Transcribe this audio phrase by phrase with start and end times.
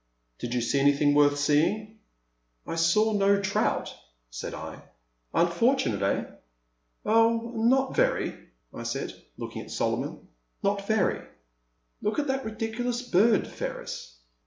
[0.39, 1.99] Did you see anything worth seeing?'
[2.65, 3.93] I saw no trout,"
[4.31, 4.81] said I.
[5.31, 6.25] Unfortunate, eh?"
[6.83, 10.27] '* Oh not very, *' I said, looking at Solomon.
[10.63, 14.15] Notvery?" *' I/)ok at that ridiculous bird, Ferris."